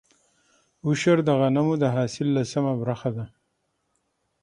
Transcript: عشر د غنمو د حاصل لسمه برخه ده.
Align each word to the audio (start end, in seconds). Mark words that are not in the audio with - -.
عشر 0.87 1.17
د 1.27 1.29
غنمو 1.39 1.73
د 1.79 1.85
حاصل 1.95 2.27
لسمه 2.37 2.73
برخه 2.81 3.09
ده. 3.17 3.25